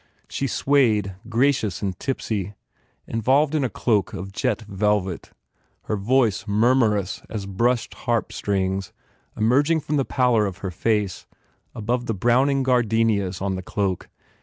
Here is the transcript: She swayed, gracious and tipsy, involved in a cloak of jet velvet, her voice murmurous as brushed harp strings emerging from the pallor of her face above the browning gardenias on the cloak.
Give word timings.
She 0.27 0.47
swayed, 0.47 1.13
gracious 1.29 1.83
and 1.83 1.95
tipsy, 1.99 2.55
involved 3.05 3.53
in 3.53 3.63
a 3.63 3.69
cloak 3.69 4.13
of 4.13 4.31
jet 4.31 4.63
velvet, 4.63 5.29
her 5.83 5.95
voice 5.95 6.45
murmurous 6.47 7.21
as 7.29 7.45
brushed 7.45 7.93
harp 7.93 8.33
strings 8.33 8.91
emerging 9.37 9.81
from 9.81 9.97
the 9.97 10.03
pallor 10.03 10.47
of 10.47 10.57
her 10.65 10.71
face 10.71 11.27
above 11.75 12.07
the 12.07 12.15
browning 12.15 12.63
gardenias 12.63 13.43
on 13.43 13.53
the 13.53 13.61
cloak. 13.61 14.09